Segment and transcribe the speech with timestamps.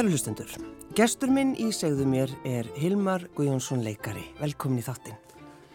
[0.00, 0.52] Kæru hlustendur,
[0.96, 4.22] gestur minn í segðu mér er Hilmar Guðjónsson leikari.
[4.38, 5.18] Velkomin í þáttinn.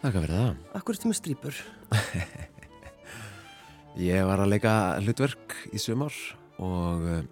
[0.00, 0.48] Takk fyrir það.
[0.74, 1.60] Akkur ertu með strýpur?
[4.08, 6.18] Ég var að leika hlutverk í sumar
[6.58, 7.22] og uh,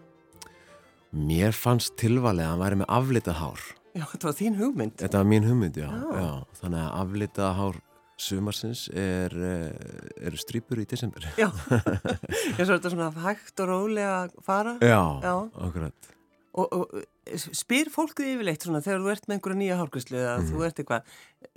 [1.19, 3.67] mér fannst tilvalið að hann væri með aflitað hár.
[3.91, 4.97] Já, þetta var þín hugmynd.
[5.03, 5.91] Þetta var mín hugmynd, já.
[5.91, 6.09] Já.
[6.23, 6.33] já.
[6.63, 7.85] Þannig að aflitað hár
[8.31, 11.27] sumarsins er, uh, eru strýpur í desember.
[11.43, 11.51] Já,
[12.55, 14.79] ég svo þetta svona hægt og rólega að fara.
[14.79, 15.35] Já, Já.
[15.59, 16.15] akkurat.
[16.55, 20.35] Og, og spyr fólk þið yfirleitt svona þegar þú ert með einhverja nýja hárgræslu eða
[20.39, 20.51] Mhm.
[20.53, 21.09] þú ert eitthvað,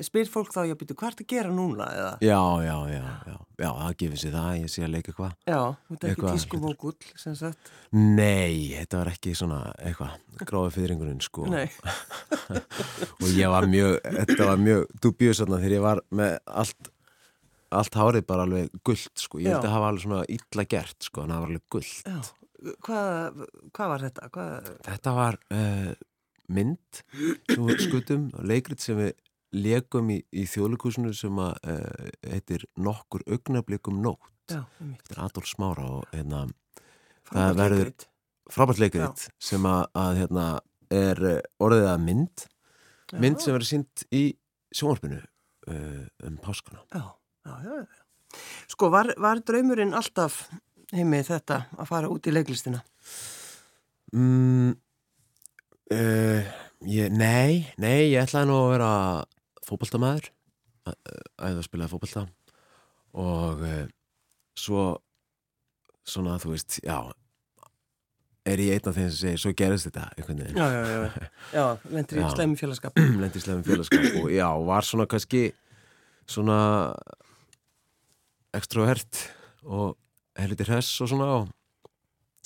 [0.07, 2.13] spyr fólk þá, já, býtu, hvað ertu að gera núna eða?
[2.25, 3.35] Já, já, já, já.
[3.61, 5.35] Já, það gefur sér það, ég sé að leika eitthvað.
[5.45, 7.71] Já, þú ert ekki Eitthvað tískumókull, sem sagt.
[7.91, 10.17] Nei, þetta var ekki svona eitthvað,
[10.49, 11.45] gráði fyrringurinn, sko.
[11.45, 11.69] Nei,
[13.21, 16.91] og ég var mjög, þetta var mjög dubjus þarna þegar ég var með allt
[17.77, 21.25] allt hárið bara alveg gullt sko, ég held að hafa alveg svona illa gert sko,
[22.57, 22.75] það.
[22.87, 23.41] Hvað,
[23.77, 24.29] hvað var þetta?
[24.33, 25.91] Hvað, þetta var uh,
[26.57, 27.01] mynd
[27.51, 29.13] sem við skutum og leikrit sem við
[29.57, 35.23] leikum í, í þjóðleikúsinu sem að uh, heitir Nokkur augnablikum nótt já, um þetta er
[35.27, 36.45] Adolf Smára og hérna
[37.27, 38.05] Frábært verður-
[38.51, 40.47] frábært leikrit sem að, að hérna
[40.93, 42.45] er uh, orðið að mynd
[43.23, 43.43] mynd Já.
[43.45, 44.21] sem verður sínt í
[44.75, 47.03] sjónvarpinu uh, um páskana Já,
[47.47, 48.03] já, já, já.
[48.71, 50.41] Sko, var, var draumurinn alltaf
[50.95, 52.81] heimið þetta að fara út í leiklistina?
[54.15, 54.71] Mm,
[55.91, 56.55] uh,
[56.87, 58.91] ég, nei, nei, ég ætlaði nú að vera
[59.67, 60.31] fótboltamæður
[60.87, 62.23] að spila fótbolta
[63.17, 63.85] og uh,
[64.57, 64.89] svo
[66.07, 67.01] svona þú veist, já
[68.47, 71.29] er ég einn af þeim sem segir, svo gerist þetta einhvern veginn, Já, já, já,
[71.51, 71.63] já,
[71.97, 72.29] lendur í Já.
[72.31, 72.99] slæmi félagskap.
[73.21, 75.41] lendi í slefum félagskap og já, var svona kannski
[76.27, 76.59] svona
[78.55, 79.19] extrovert
[79.67, 79.97] og
[80.37, 81.49] helviti hress og svona og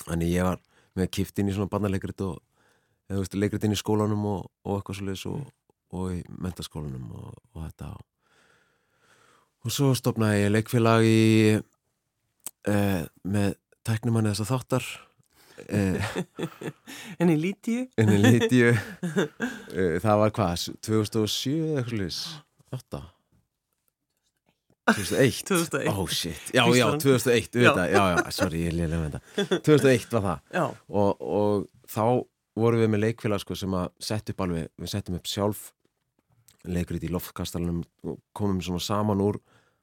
[0.06, 0.62] þannig ég var
[0.98, 2.40] með kift inn í svona barnaleikrit og
[3.12, 5.44] eða veist, leikrit inn í skólanum og, og eitthvað svoleiðis og,
[5.98, 7.92] og í mentaskólanum og, og þetta
[9.62, 11.22] og svo stopnaði ég leikfélag í
[12.72, 13.56] eh, með
[13.88, 14.92] tæknumanni þess að þáttar
[15.68, 16.14] eh,
[17.22, 17.86] En í lítíu?
[18.02, 18.72] inn í Lítiu
[19.72, 22.22] Eh, það var hvað, 2007 eða eitthvað slúðis
[22.76, 23.04] 8
[24.98, 25.92] 2001 2001.
[25.94, 27.00] oh shit, já já, Kristján.
[27.00, 27.88] 2001 já.
[27.88, 30.44] já, já, sorry, ég liðlega með þetta 2001 var það.
[30.58, 30.66] Já,
[31.02, 32.06] og, og þá
[32.62, 35.70] vorum við með leikfélag sko, sem að setja upp alveg, við settum upp sjálf
[36.68, 39.40] leikrið í loftkastalunum og komum svona saman úr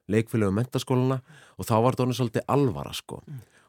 [0.09, 1.21] leikfélagum mentaskóluna
[1.59, 3.23] og þá var þetta orðið svolítið alvara sko.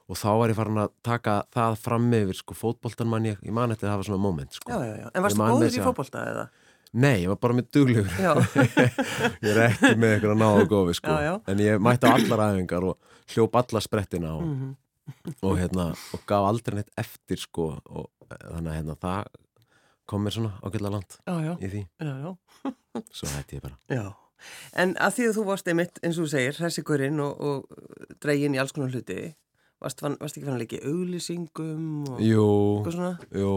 [0.09, 3.53] Og þá var ég farin að taka það fram yfir sko fótboltan mann ég, ég
[3.53, 4.71] man eftir að hafa svona moment sko.
[4.71, 5.09] Já, já, já.
[5.13, 6.45] En varstu man góður með í fótbolta eða?
[6.97, 8.07] Nei, ég var bara með duglegur.
[8.17, 8.31] Já,
[9.45, 11.13] Ég er ekki með eitthvað náðu gófi sko.
[11.13, 11.33] Já, já.
[11.53, 14.71] En ég mætti á allar æfingar og hljóp alla sprettina og, Mhm.
[15.43, 17.67] og, hérna, og gaf aldrei neitt eftir sko.
[17.85, 19.29] Og eh, þannig að hérna, það
[20.09, 21.83] kom mér svona ágætlega land já, já, í því.
[22.01, 22.73] Já, já.
[23.19, 23.77] Svo hætti ég bara.
[23.93, 24.07] Já,
[24.81, 28.55] en að því að þú varst einmitt, eins og þú segir, hressigurinn og, og dregin
[28.57, 29.35] í alls konar hluti,
[29.83, 32.45] varst, varst ekki fann að leiki auglýsingum og Jú,
[32.79, 33.51] eitthvað svona, jú,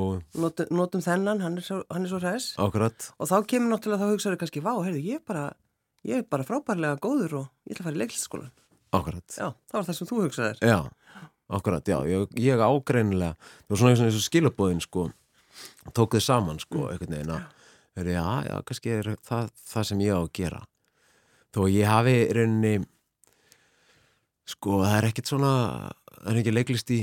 [0.45, 2.53] notum, notum þennan, hann er svo, svo hress.
[2.63, 3.09] Akkurat.
[3.19, 5.47] Og þá kemur náttúrulega þá hugsaður kannski, vá, heyrðu, ég er bara,
[6.09, 8.53] ég er bara frábærlega góður og ég ætla að fara í leiklistaskólan.
[8.93, 10.63] Akkurat, Já, það var það sem þú hugsaður.
[10.63, 10.79] já,
[11.59, 11.99] akkurat, já.
[12.11, 15.09] Ég, ég ágreinilega, það var svona eins og skilabóðin sko
[15.93, 17.43] Tók þið saman sko, einhvern veginn að
[17.93, 20.61] Heri, já, já, kannski er það, það sem ég á að gera.
[21.53, 22.71] Þó ég hafi rauninni
[24.49, 25.51] sko, það er ekkert svona
[26.23, 27.01] það er ekki leiklist í,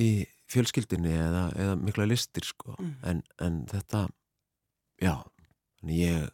[0.00, 0.08] í
[0.52, 2.76] fjölskyldinni eða, eða mikla listir sko,
[3.06, 4.06] en, en þetta
[5.02, 5.14] já,
[5.88, 6.28] ég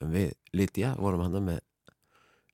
[0.00, 1.58] við Lítja vorum hann með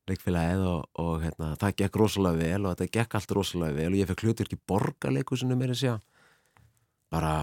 [0.08, 3.98] leikfélagið og, og hérna, það gekk rosalega vel og þetta gekk allt rosalega vel og
[4.00, 5.94] ég fekk hlutverk í borgarleikusinu meira að segja.
[7.12, 7.34] Bara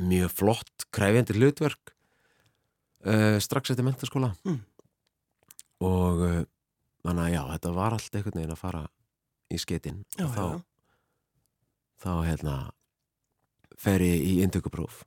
[0.00, 1.94] mjög flott kræfjandi hlutverk
[3.06, 4.58] uh, strax eftir mentaskóla Mm.
[5.80, 6.42] og uh,
[7.04, 8.82] þannig að já, þetta var allt einhvern veginn að fara
[9.50, 10.60] í skeitin og þá, já.
[12.00, 12.56] Þá hérna
[13.80, 15.02] fer ég í indökupróf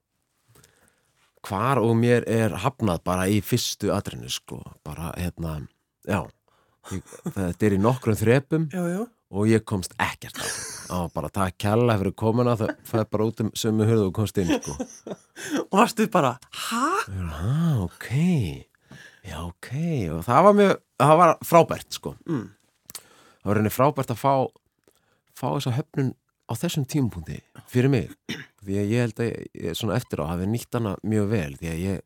[1.44, 5.58] hvar og mér er hafnað bara í fyrstu atrinu sko, bara hérna
[6.08, 6.22] já,
[6.94, 9.02] ég, þetta er í nokkrum þrepum Já, já,
[9.34, 10.40] og ég komst ekkert
[10.94, 14.40] á bara takk kjalla fyrir komuna það fæði bara út um sömu hurðu og komst
[14.40, 14.78] inn sko.
[15.68, 16.38] og varstu bara,
[16.70, 16.88] hæ?
[17.10, 18.10] Ah, ok
[19.28, 19.72] já, ok
[20.16, 22.16] og það var mjög, það var frábært sko.
[22.30, 22.50] Mm.
[22.96, 24.34] það var reyni frábært að fá
[25.34, 26.14] fá þessa höfnun
[26.50, 27.40] á þessum tímapunkti
[27.72, 28.10] fyrir mig
[28.64, 31.70] því að ég held að ég, svona eftir á hafi nýtt hana mjög vel því
[31.72, 32.02] að ég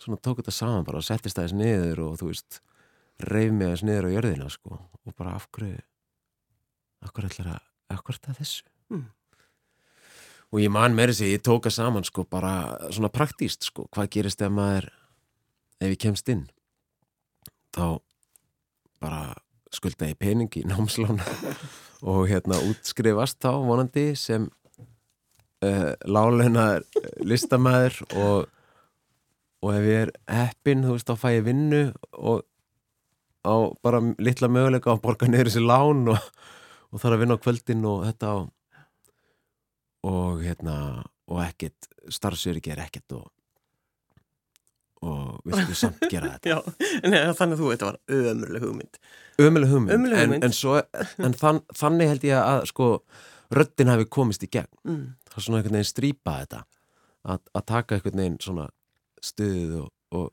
[0.00, 2.60] svona tók þetta saman bara og settist aðeins niður og þú veist
[3.28, 5.80] reif mig aðeins niður á jörðina sko og bara af hverju
[7.00, 8.62] af hverju ætlar að af hverju er það þessu?
[8.90, 9.04] Mm.
[10.50, 14.42] og ég man meiri sig, ég tóka saman sko bara svona praktíst sko hvað gerist
[14.42, 14.90] ef maður
[15.80, 16.48] ef ég kemst inn?
[17.72, 18.00] Þá
[19.00, 19.22] bara
[19.72, 21.24] skulda ég pening í námslána
[22.02, 24.46] og hérna útskrifast þá vonandi sem
[25.64, 26.80] uh, láleina
[27.24, 28.46] listamæður og,
[29.64, 31.82] og ef ég er heppin þú veist þá fæ ég vinnu
[32.16, 32.46] og
[33.44, 36.30] á bara litla möguleika að borga niður þessi lán og,
[36.90, 38.48] og þarf að vinna á kvöldin og þetta og,
[40.10, 40.76] og hérna
[41.30, 43.28] og ekkert, starfsöryggi er ekkert og
[45.06, 46.50] og viltu samt gera þetta?
[46.52, 46.58] Já,
[47.08, 48.98] Nei, þannig að þú, þetta var ömurleg hugmynd.
[49.40, 50.44] Ömuleg hugmynd, Ömurleg en, hugmynd.
[50.44, 50.74] en, svo,
[51.24, 52.88] en þann, þannig held ég að sko
[53.56, 54.68] röddin hafi komist í gegn.
[54.84, 55.00] Mm.
[55.30, 56.60] það er svona einhvern veginn strýpa þetta.
[57.30, 58.66] Að, að taka einhvern veginn svona
[59.24, 60.28] stuðið og, og,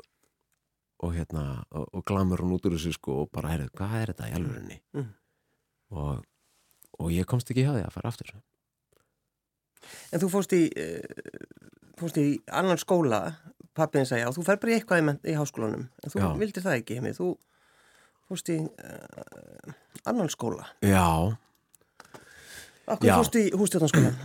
[1.04, 4.12] og hérna og, og glamur hún út úr þessu sko og bara heyrðu, hvað er
[4.14, 5.10] þetta í alvörinni Mm.
[5.96, 6.22] og,
[7.00, 8.32] og ég komst ekki hjá því að fara aftur
[10.12, 11.04] En þú fórst í uh,
[12.00, 13.20] fórst í annan skóla
[13.78, 16.28] pappiðin sagði, já, þú fer bara í eitthvað í, í háskólanum en þú Já.
[16.42, 17.32] vildir það ekki, heimi þú
[18.28, 19.76] fórst í uh,
[20.10, 20.68] annan skóla.
[20.84, 21.06] Já,
[22.88, 23.16] Akkur Já.
[23.20, 24.16] fórst í hústjórnarskólan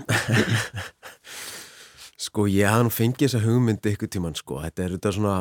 [2.26, 5.36] sko ég hafði nú fengið þessa hugmyndi ykkur tíman sko, þetta er þetta svona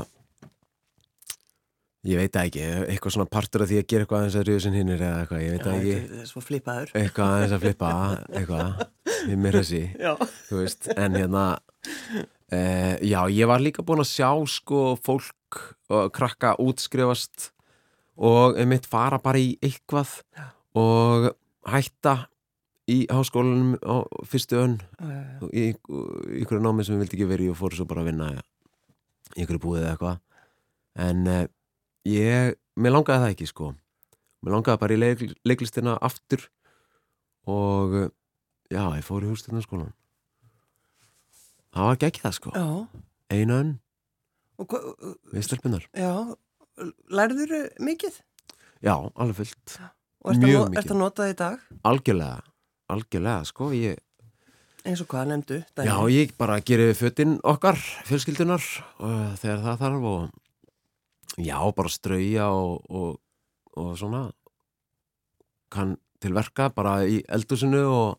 [2.07, 4.77] ég veit ekki, eitthvað svona partur af því að gera eitthvað aðeins að ríðu sin
[4.77, 5.97] hinnir eða eitthvað, ég veit það ekki.
[6.09, 7.91] Það er svo flipaður eitthvað aðeins að flippa
[8.39, 8.81] eitthvað,
[9.27, 9.81] við mér þessi.
[10.01, 10.11] Já,
[10.47, 11.43] þú veist, en hérna
[12.51, 12.59] e,
[13.07, 15.61] já, ég var líka búin að sjá sko fólk
[15.91, 17.51] og krakka útskrifast
[18.21, 20.19] og einmitt fara bara í eitthvað
[20.77, 21.31] og
[21.67, 22.31] hætta
[22.91, 25.49] í háskólanum á fyrstu önn já.
[25.53, 25.65] í,
[26.43, 28.41] ykkur námi sem við vildi ekki verið og fóru svo bara að vinna í
[29.43, 30.17] ykkur búið eða eitthvað.
[31.07, 31.45] En uh,
[32.07, 33.69] ég, mér langaði það ekki sko.
[34.41, 36.47] Mér langaði bara í leik, leiklistina aftur
[37.49, 38.09] og uh,
[38.71, 39.93] já, ég fór í hússtjórnarskólan
[41.71, 42.51] það var ekki það sko
[44.71, 45.85] hva- við stelpunar
[47.11, 48.19] lærður mikið?
[48.81, 49.79] já, alveg fullt,
[50.21, 51.59] Og ert að, nota það í dag?
[51.83, 52.41] algjörlega.
[52.91, 53.97] Algjörlega sko ég,
[54.85, 55.57] Eins og hvað nefndu?
[55.85, 57.77] Já, ég bara gerir fötinn okkar,
[58.09, 58.63] fjölskyldunar
[58.99, 63.19] og þegar það þarf og já, bara strauja og, og,
[63.77, 64.23] og svona.
[65.71, 68.17] Kann til verka bara í eldusinu og,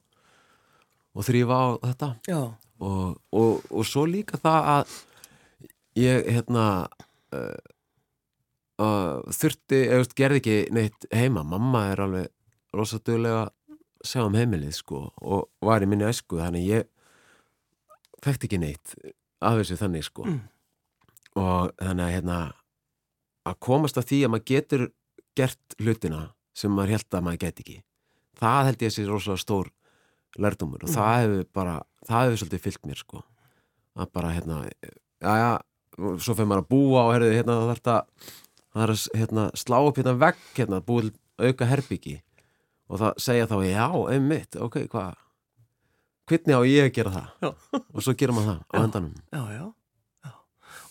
[1.15, 2.09] og þrýfa á þetta.
[2.31, 2.41] Já,
[2.83, 4.95] og, og, og svo líka það að
[6.03, 6.67] ég hérna
[7.37, 7.59] uh,
[8.83, 12.31] uh, þurfti, eða gerði ekki neitt heima, mamma er alveg
[12.75, 13.53] rosaduglega að
[14.09, 16.89] sjá um heimilið sko og var í minni æsku þannig ég
[18.25, 18.95] fekti ekki neitt
[19.43, 20.41] af þessu þannig sko Mm.
[21.41, 22.39] og þannig að hérna
[23.49, 24.83] að komast að því að maður getur
[25.39, 26.19] gert hlutina
[26.55, 27.77] sem maður held að maður get ekki
[28.43, 29.71] það held ég að sé rosalega stór
[30.37, 30.97] lærdómur og Mm.
[30.99, 31.77] það hefur bara
[32.09, 33.23] það hefur svolítið fyllt mér sko
[33.97, 34.61] að bara hérna
[35.23, 35.51] já já,
[36.19, 38.31] svo fyrir maður að búa og herrið hérna það þarf að
[38.73, 41.11] það er að hérna, slá upp hérna vegg hérna, búið
[41.43, 42.17] auka herbyggi
[42.93, 45.15] og það segja þá, já, einmitt ok, hvað
[46.31, 47.51] hvernig á ég að gera það Já.
[47.95, 48.83] og svo gera maður það á Já.
[48.87, 49.65] endanum já, já,
[50.27, 50.33] já.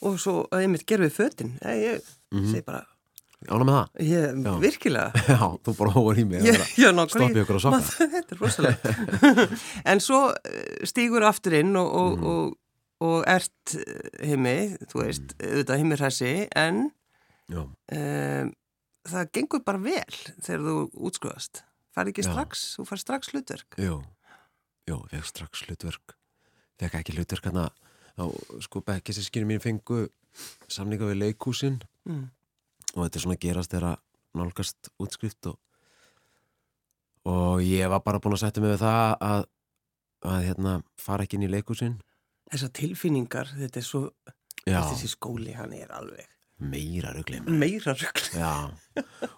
[0.01, 1.51] Og svo, einmitt, gerum við fötin.
[1.61, 2.45] Ég, ég Mhm.
[2.51, 2.85] segi bara,
[3.49, 4.51] ána með það, ég, Já.
[4.61, 5.21] virkilega.
[5.33, 8.85] já, þú bara hóvar í mig að stoppi ykkur á Maður- Þetta er rosalegt.
[9.93, 12.25] en svo eh, stígur aftur inn og, og, Mhm.
[12.31, 12.57] og,
[13.01, 13.75] og ert
[14.21, 14.55] himmi,
[14.91, 16.83] þú veist, auðvitað himmi hressi, en
[17.57, 18.51] um,
[19.09, 20.75] það gengur bara vel þegar þú
[21.09, 21.63] útskrifast.
[21.91, 22.29] Fær ekki Já.
[22.31, 23.75] strax, þú fær strax hlutverk.
[23.81, 23.97] jú,
[24.87, 26.13] jú, fekk strax hlutverk
[26.81, 27.65] fekk ekki hlutverk hérna
[28.17, 28.23] þá,
[28.65, 30.05] sko, bekki sískinu mín fengu
[30.71, 32.29] samninga við leikúsin Mm.
[32.95, 33.99] Og þetta er svona að gerast þegar að
[34.41, 35.57] nálgast útskrift og,
[37.27, 39.43] og ég var bara búin að setja mig við það að,
[40.31, 41.99] að hérna, fara ekki inn í leikúsin
[42.51, 43.99] Þessar tilfinningar, þetta er svo,
[44.65, 46.27] þessi skóli, hann er alveg.
[46.61, 48.25] Meira rugleim meira rugl.
[48.35, 48.51] já,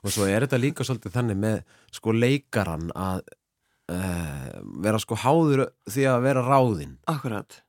[0.02, 1.60] og svo er þetta líka svolítið þannig með
[1.96, 3.22] sko leikaran að
[3.94, 4.50] uh,
[4.84, 6.98] vera sko háður því að vera ráðinn.
[7.14, 7.62] Akkurat.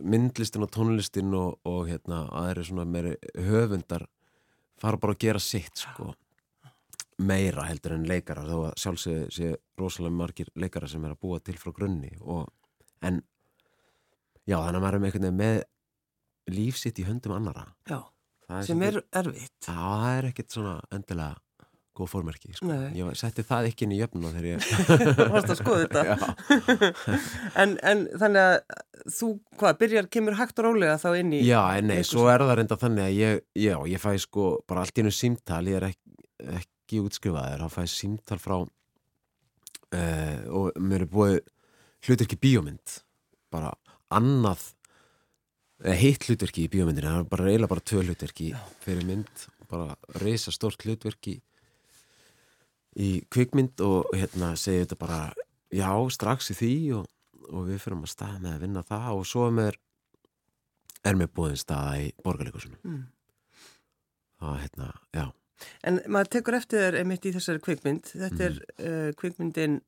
[0.00, 4.06] myndlistin og tónlistin og, og hérna aðri svona meiri höfundar
[4.84, 6.12] fara bara að gera sitt sko
[7.24, 11.38] meira heldur en leikara þó að sjálfsög sé rosalega margir leikara sem er að búa
[11.44, 12.48] til frá grunni og,
[13.06, 13.20] en
[14.50, 18.00] já þannig að maður er með einhvern veginn með líf sitt í höndum annara Já,
[18.66, 19.54] sem er erfitt.
[19.64, 21.38] já það er ekkert svona endilega
[21.94, 22.68] góð fórmerki sko.
[22.96, 24.58] Ég setti það ekki inn í jöfnuna þegar ég
[25.34, 26.04] Varst að skoða þetta?
[27.62, 28.56] En, en þannig að
[29.14, 31.42] þú, hvað, byrjar, kemur hægt og rólega þá inn í...
[31.46, 34.84] Já, en nei, svo er það reynda þannig að ég, já, ég fæ sko bara
[34.84, 36.16] allt í einu símtal, ég er ekki,
[36.60, 38.56] ekki útskrifaður, þá fæ ég símtal frá
[39.94, 41.40] uh, og mér er búið
[42.04, 43.00] hlutur ekki bíómynd
[43.54, 43.72] bara
[44.14, 44.72] annað
[45.84, 48.50] eða hitt hlutverki í bíómyndinu það var bara eiginlega bara tvö hlutverki
[48.84, 51.38] fyrir mynd bara reysa stort hlutverki
[52.96, 55.20] í kvikmynd og hérna segi þetta bara
[55.74, 57.06] já, strax í því og,
[57.50, 59.80] og við fyrir að staða með að vinna það og svo er mér
[61.04, 63.02] er mér búin staða í borgarleikusunum Mm.
[64.40, 65.26] það hérna, já,
[65.86, 68.08] En maður tekur eftir þér einmitt í þessari kvikmynd.
[68.10, 69.78] Þetta er uh, kvikmyndin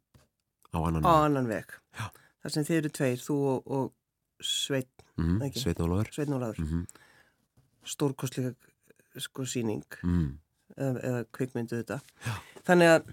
[0.72, 1.74] á annan á annan veg.
[1.96, 2.22] Mhm.
[2.46, 3.92] Það sem þið eru tveir, þú og, og
[4.46, 5.62] Sveit, mm, ekki.
[5.62, 6.58] Sveitn Ólafur Sveit Nólaður.
[6.60, 6.84] mm -hmm.
[7.86, 8.54] Stórkostlega
[9.16, 10.38] sko síning mm,
[10.76, 12.00] eða, eða kvikmyndu þetta.
[12.26, 12.34] Já.
[12.66, 13.12] Þannig að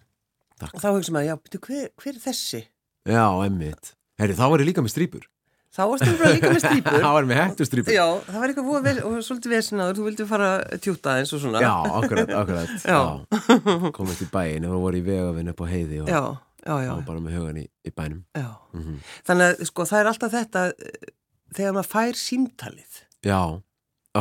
[0.64, 0.80] Takk.
[0.80, 2.64] þá hugsa maður, já, byrju, hver, hver er þessi?
[3.10, 5.30] já, emmitt Herri, þá var ég líka með strýpur
[5.74, 6.98] Þá varstu bara líka með strípur.
[7.04, 10.04] þá var ég með hættu strýpur Já, það var eitthvað ves, og svolítið vesinaður, þú
[10.08, 10.50] vildi fara
[10.84, 11.64] tjúta eins og svona.
[11.64, 13.90] Já, akkurat, akkurat Já.
[13.98, 16.22] Komist í bæin og voru í vegafinn upp á heiði og, já,
[16.62, 18.52] já, já, og bara með hugan í, í bænum já.
[18.78, 19.00] mm
[19.32, 21.10] Þannig að sko, það er alltaf þetta eh,
[21.58, 23.42] þegar maður fær símtalið Já,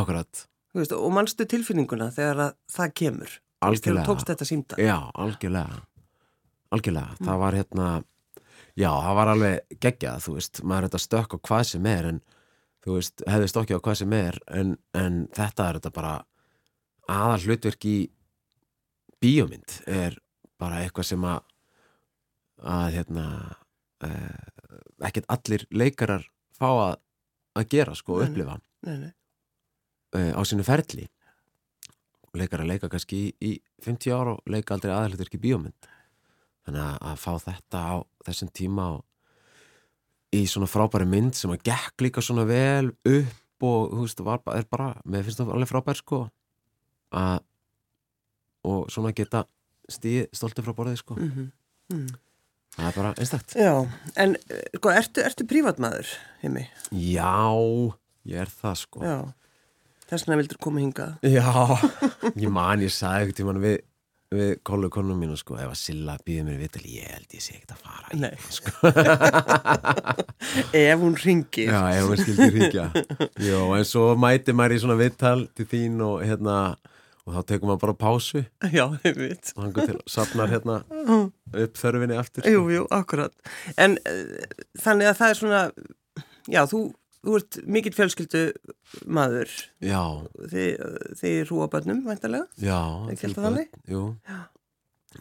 [0.01, 3.37] akkurat þú veist, og mannstu tilfinninguna þegar að það kemur.
[3.63, 4.03] Þegar Algjörlega.
[4.05, 4.79] þú tókst þetta símtal.
[4.83, 5.81] Já, algjörlega.
[6.73, 7.87] Algjörlega, það var hérna
[8.73, 10.59] Já, það var alveg geggjað, þú veist.
[10.65, 12.21] Maður er þetta stökk á hvað sem er en
[12.83, 16.13] þú veist, hefði stokkið á hvað sem er en, en þetta er þetta bara
[17.13, 17.97] aðal hlutverk í
[19.23, 20.17] bíómynd er
[20.59, 21.41] bara eitthvað sem að
[22.63, 23.25] að hérna
[24.07, 24.43] eh,
[25.07, 26.93] ekkert allir leikarar fá að,
[27.59, 28.57] að gera sko, Nei, upplifa.
[28.87, 29.11] Nei, nei.
[30.15, 31.07] uh, á sínu ferli
[32.41, 33.51] leikar að leika kannski í, í
[33.85, 35.89] 50 ára og leika aldrei aðalhutur ekki bíómynd
[36.65, 38.87] þannig að, að fá þetta á þessum tíma
[40.33, 44.57] í svona frábæri mynd sem að gekk líka svona vel upp og þú veist, bara-
[44.57, 46.21] er bara mér finnst það alveg frábær sko
[47.13, 47.43] að
[48.63, 49.43] og svona geta
[49.91, 51.51] stíð stoltið frá borðið sko Mm
[51.91, 52.07] mm.
[52.77, 53.73] það er bara einstakt Já,
[54.17, 54.35] en
[54.79, 56.07] sko, ertu, ertu prívatmaður,
[56.41, 56.63] Himi?
[56.95, 57.29] Já,
[58.25, 59.17] ég er það sko Já.
[60.13, 61.15] Þess vegna vildur koma hingað.
[61.25, 61.49] Já,
[62.37, 63.79] ég man ég sagði ekkert tímann við,
[64.33, 67.55] við kollu konum mínu sko, ef að Silla býði mér vital, ég held ég sé
[67.57, 68.37] ekkert að fara í Nei.
[68.53, 68.93] sko.
[70.77, 71.69] Ef hún ringir.
[71.71, 72.85] Já, ef hún skildi ringja
[73.41, 76.57] Jó, en svo mæti maður í svona vital til þín og hérna
[77.23, 78.41] og þá tekum maður bara pásu
[78.73, 79.53] Já, ég veit.
[79.55, 80.81] og hann til safnar hérna
[81.55, 83.33] upp þörfinni aftur Jú, jú, akkurat.
[83.79, 84.43] En uh,
[84.83, 85.61] þannig að það er svona,
[86.51, 86.81] já, þú,
[87.23, 88.41] þú ert mikill fjölskyldu
[89.07, 89.51] maður.
[89.83, 90.01] Já,
[90.51, 90.71] Þið,
[91.21, 92.47] þið er hrúabönnum, væntalega.
[92.59, 93.69] já alltaf börn, þannig?
[93.87, 94.01] Jú,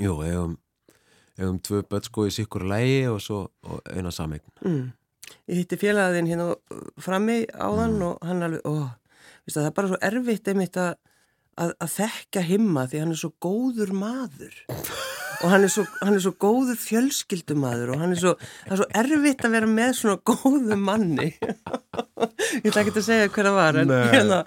[0.03, 0.57] jú eigum,
[1.39, 4.91] eigum tvö börn sko í sikkur lægi og svo og eina sameign Mm.
[5.49, 6.51] Ég hitti félagðin hérna
[7.01, 8.03] frammi áðan Mm.
[8.03, 8.91] og hann alveg, ó,
[9.49, 10.95] það er bara svo erfitt einmitt að,
[11.57, 14.55] að, að þekka himma því hann er svo góður maður
[15.43, 18.37] og hann er svo, hann er svo góður fjölskyldumadur og hann er svo,
[18.69, 21.33] er svo erfitt að vera með svona góðu manni.
[22.63, 24.03] Ég ætla ekki að segja hver það var en, Nei.
[24.13, 24.39] hérna,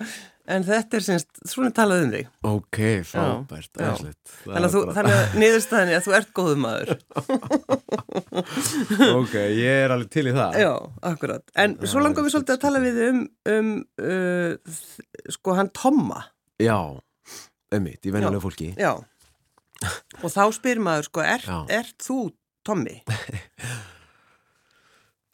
[0.55, 2.29] en þetta er semst, svona talað um þig.
[2.51, 3.91] Ok, frábært, já.
[3.91, 4.13] Það
[4.45, 6.95] Þannig að, þannig að niðurstaðinni að þú ert góður maður.
[9.15, 10.71] Ok, ég er alveg til í það Já,
[11.07, 11.43] akkurat.
[11.59, 13.21] En svo langar við svolítið að tala við um,
[13.51, 13.71] um
[14.01, 14.77] uh,
[15.33, 16.21] sko hann Tomma.
[16.61, 16.77] Já,
[17.75, 18.93] emmitt, í venjulega fólki Já.
[20.23, 21.59] Og þá spyr maður, sko, ert, Já.
[21.79, 22.19] ert þú
[22.65, 22.99] Tommi?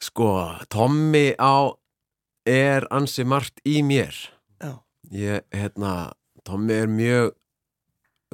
[0.02, 0.28] Sko,
[0.72, 1.70] Tommi á
[2.48, 4.10] er ansi margt í mér
[4.60, 4.72] Já.
[5.14, 6.10] Ég, hérna,
[6.44, 7.28] Tommi er mjög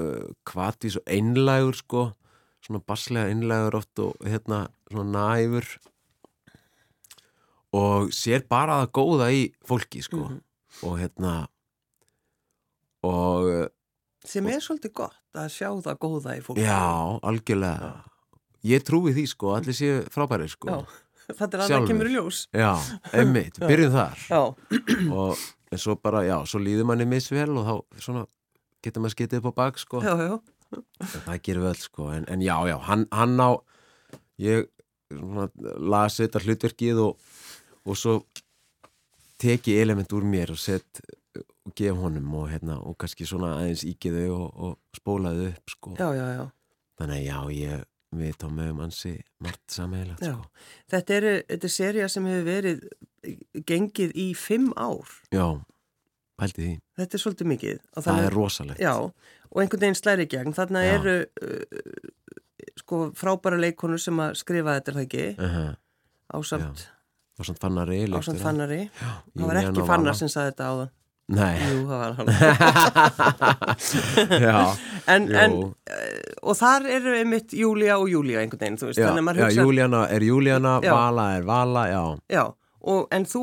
[0.00, 2.06] uh, kvatís og einlægur sko
[2.64, 5.68] svona barslega einlægur oft og hérna svona næfur
[7.76, 10.40] og sér bara það góða í fólki sko Mhm.
[10.88, 11.34] og hérna
[13.04, 13.68] og
[14.28, 16.64] Sem er svolítið gott að sjá það góða í fólki.
[16.66, 16.80] já,
[17.30, 17.92] algjörlega
[18.68, 20.80] ég trúi því sko, allir séu frábæri sko Já.
[21.38, 22.38] Þetta er að það kemur í ljós.
[22.56, 22.70] Já,
[23.20, 24.40] emmitt, byrjum þar Já.
[25.20, 28.22] og en svo bara, já, svo líður manni misvel og þá svona
[28.84, 30.34] getur maður skitið upp á bak sko Já, já.
[30.72, 33.50] En það gerir við öll sko en, en já, já, hann, hann á
[34.44, 34.66] ég
[35.12, 35.46] svona,
[35.88, 37.30] las þetta hlutverkið og,
[37.88, 38.18] og svo
[39.40, 41.00] teki element úr mér og sett
[41.66, 45.94] og gef honum og hérna og kannski svona aðeins ígiðu og, og spólaðu upp sko
[45.98, 46.44] Já, já, já.
[47.00, 47.84] þannig að já, ég
[48.18, 50.32] við tómum ansi margt sammeilagt Já.
[50.32, 50.48] sko
[50.88, 52.84] Þetta er, þetta er serja sem hefur verið
[53.68, 55.10] gengið í fimm ár.
[55.34, 55.44] Já,
[56.40, 57.80] pældi því, Þetta er svolítið mikið.
[57.96, 58.94] Það þannig- er rosalegt Já,
[59.50, 60.54] og einhvern veginn slæri gegn.
[60.56, 60.92] Þarna Já.
[60.94, 65.76] eru uh, sko frábæra leikonur sem að skrifa þetta er það ekki uh -huh.
[66.38, 66.86] ásamt,
[67.38, 68.80] og svona fannari ásamt fannari.
[68.88, 70.90] Já, Það var ekki fannar sem saði þetta áðan.
[71.28, 72.28] Nei, Jú, það var hann.
[74.40, 74.60] já,
[75.12, 75.68] En, en, uh,
[76.42, 79.00] og þar eru einmitt Júlia og Júlia einhvern veginn, þú veist.
[79.00, 80.92] já, maður já hugsa, Júlíana er Júlíana, Já.
[80.96, 82.44] Vala er Vala, já, já,
[82.80, 83.42] og, en þú,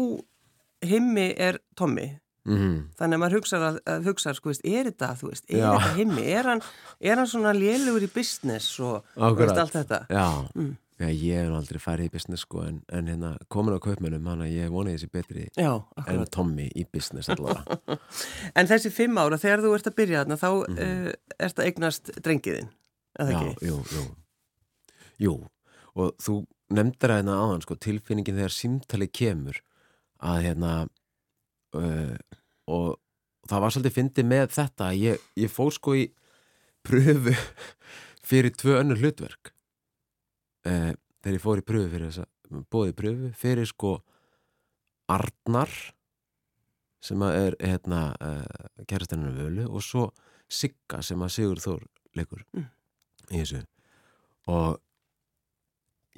[0.85, 2.07] himmi er Tommy,
[2.45, 5.61] mm þannig að maður hugsa, að, að hugsa sko, veist, er þetta, þú veist, er
[5.63, 5.69] Já.
[5.73, 6.61] þetta himmi, er hann,
[7.01, 10.01] er hann svona lélugur í business og veist, allt þetta?
[10.13, 10.73] Já, Mm.
[10.99, 14.43] Já ég hef aldrei farið í business sko en, en hérna komin á kaupmennum hann
[14.45, 15.73] að ég voni þessi betri Já,
[16.07, 16.21] en.
[16.31, 17.99] Tommy í business allavega
[18.59, 21.13] En þessi fimm ára, þegar þú ert að byrja þarna, þá mm Mhm.
[21.49, 22.69] ert að eignast drengiðinn,
[23.19, 23.67] eða Já, ekki?
[23.67, 24.05] jú, jú
[25.25, 25.33] Jú,
[25.95, 26.35] og þú
[26.75, 29.59] nefndir að hérna áðan sko tilfinningin þegar símtali kemur
[30.25, 30.71] að hérna
[31.75, 32.15] uh,
[32.71, 32.95] og
[33.51, 36.05] það var svolítið fyndið með þetta að ég, ég fór sko í
[36.87, 37.35] pröfu
[38.29, 39.51] fyrir tvö önnur hlutverk
[40.65, 40.91] uh,
[41.21, 43.97] þegar ég fór í pröfu fyrir þessa bóði pröfu fyrir sko
[45.11, 45.71] Arnar
[47.05, 50.09] sem að er hérna uh, kærastenninu völu og svo
[50.49, 52.67] Sigga sem að Sigur Þór leikur Mm.
[53.33, 53.63] í þessu.
[54.53, 54.77] Og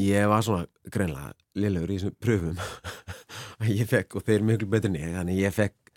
[0.04, 2.58] ég var svona greinlega liðlegur í þessum pröfum
[3.64, 5.94] að ég fekk og þeir eru miklu en ég þannig ég fekk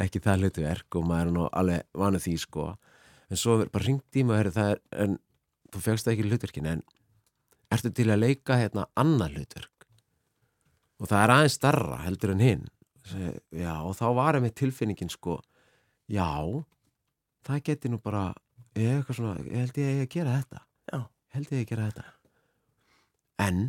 [0.00, 2.66] ekki það hlutverk og maður er nú alveg vanuð því sko.
[3.30, 5.18] En svo bara ringt í mig það er, en
[5.70, 6.82] þú fegst það ekki hlutverkin en
[7.70, 9.86] ertu til að leika hérna annað hlutverk?
[11.00, 12.66] Og það er aðeins starra heldur en hinn.
[13.56, 15.40] Já og þá var ég með tilfinningin sko
[16.10, 16.28] já
[17.46, 18.28] það geti nú bara
[18.76, 20.64] eitthvað svona, ég held ég að gera þetta.
[20.92, 20.98] Já.
[21.34, 22.04] held ég að gera þetta.
[23.40, 23.60] En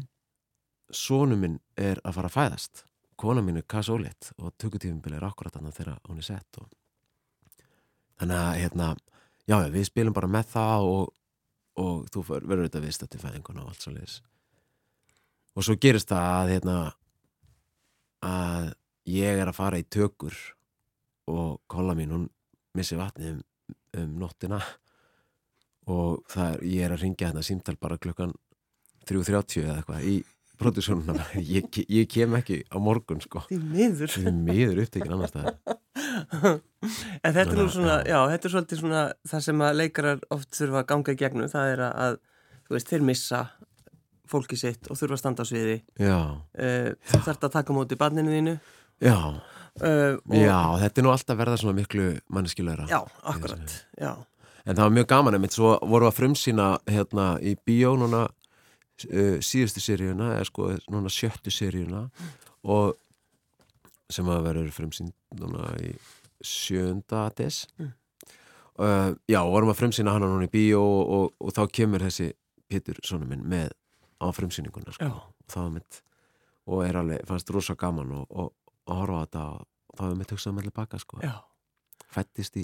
[0.91, 2.86] sonu minn er að fara að fæðast.
[3.21, 6.69] Kona mín er kassólitt og tökutífumbil er akkurat þannig þegar hún er sett og...
[8.17, 8.88] þannig að hérna
[9.45, 11.12] já, við spilum bara með það og,
[11.79, 14.19] og þú verður þetta vist til fæðinguna og allt svo leis
[15.55, 16.77] og svo gerist það að hérna
[18.21, 18.67] að
[19.12, 20.36] ég er að fara í tökur
[21.31, 22.27] og kolla mín hún
[22.77, 23.41] missi vatni um,
[23.97, 24.62] um nóttina.
[25.91, 28.34] Og það er, ég er að ringja þetta símtal bara klukkan
[29.10, 30.15] 3.30 eða eitthvað í
[30.62, 34.15] produksjónuna ég, ég kem ekki á morgun sko Því miður.
[34.45, 35.58] miður upptekinn annars staðar
[37.21, 38.17] En þetta er nú Svona, já.
[38.34, 41.74] þetta er svolítið svona það sem að leikarar oft þurfa að ganga í gegnum, það
[41.76, 42.15] er að,
[42.67, 43.41] þú veist, þeir missa
[44.32, 45.78] fólki sitt og þurfa að standa á sviði.
[46.00, 46.17] já,
[46.56, 48.56] Uh, þú þarft að taka móti barninu þínu.
[49.04, 49.17] já,
[49.80, 54.10] Uh, já, þetta er nú alltaf verða svona miklu manneskilegra Já, akkurat, já.
[54.67, 58.26] En það var mjög gaman einmitt, svo vorum við að frumsýna hérna í bíó núna
[58.26, 58.34] uh,
[59.43, 62.05] síðustu seríuna, eða sko núna sjöttu seríuna
[62.63, 62.95] og
[64.11, 65.93] sem að verður frumsýnd núna í
[66.43, 67.91] sjönda des Mm.
[68.79, 72.31] uh, Já, vorum að frumsýna hana núna í bíó og, og, og þá kemur þessi
[72.71, 73.73] Pétur, svona minn, með
[74.23, 75.09] á frumsýninguna sko.
[75.73, 76.01] Mitt
[76.71, 78.53] og er alveg, fannst rosa gaman og, og,
[78.87, 81.19] horfa á þetta og það var mitt hugsað með baka sko.
[82.11, 82.63] Fættist í,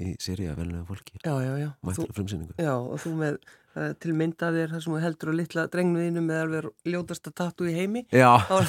[0.00, 1.70] í seríu að velnlega fólki já, já, já.
[1.92, 3.34] Þú, frumsýningu já, og þú með
[3.76, 6.68] uh, til mynd af þér þar sem þú heldur á litla drengnu þínu með alveg
[6.92, 8.02] ljótasta tattu í heimi.
[8.12, 8.62] Já, er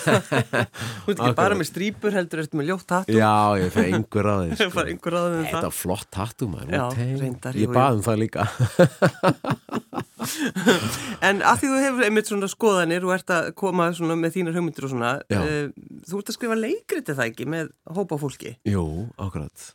[1.04, 3.16] Þú ert ekki bara með strípur, heldur eftir með ljótt tattu.
[3.16, 3.32] já,
[3.62, 6.76] ég fyrir einhver á því Það er bara einhver aðeins Þetta var flott tattu maður
[6.76, 6.86] Já,
[7.24, 7.96] reyndar, Ég jú, bað jú.
[8.00, 8.48] um það líka
[11.28, 14.56] En að því þú hefur einmitt svona skoðanir og ert að koma svona með þínar
[14.58, 15.66] hugmyndir og svona, uh,
[16.08, 18.54] þú ert að skrifa leikriti það ekki með hópa fólki.
[18.68, 18.86] Jú,
[19.20, 19.66] akkurat.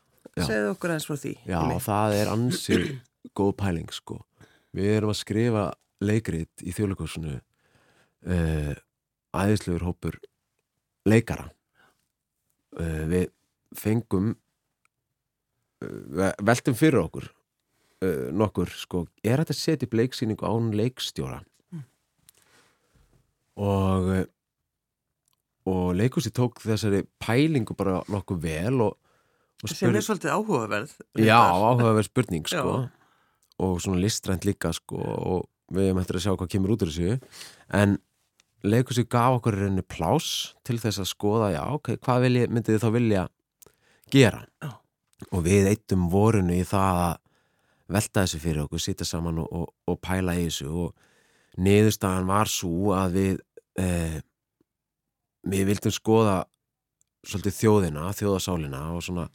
[0.47, 1.35] Segðu okkur aðeins frá því.
[1.49, 1.85] Já, Einmitt.
[1.87, 2.79] það er ansi
[3.39, 4.21] góð pæling sko
[4.77, 5.65] Við erum að skrifa
[6.05, 8.75] leikrit í þjóðleikursunu uh,
[9.35, 10.19] æðislegur hópur
[11.09, 11.49] leikara
[12.79, 13.27] uh, Við
[13.79, 14.35] fengum
[15.83, 17.33] uh, veltum fyrir okkur
[17.99, 21.41] nokkur sko, er þetta upp leiksýningu án leikstjóra
[23.59, 24.21] og uh,
[25.69, 29.08] og leikursi tók þessari pælingu bara nokkuð vel og, og
[29.67, 30.93] Sem er svolítið áhugaverð.
[31.19, 31.69] Já, reyndar.
[31.73, 32.91] áhugaverð spurning sko Já.
[33.59, 36.93] og svona listrænt líka sko og við hefum eftir að sjá hvað kemur út úr
[36.95, 37.17] þessu
[37.75, 37.97] en
[38.65, 42.85] leikursi gaf okkur rauninni plás til þess að skoða já, ok, hvað vilji, myndið þið
[42.85, 43.25] þá vilja
[44.11, 44.71] gera Já.
[45.31, 47.17] og við eittum vorunu í það að
[47.89, 52.51] velta þessu fyrir okkur, sitja saman og, og, og pæla í þessu og niðurstaðan var
[52.53, 53.39] svo að við
[53.81, 54.19] eh,
[55.49, 56.39] við vildum skoða
[57.27, 59.27] svolítið þjóðina, þjóðasálina og svona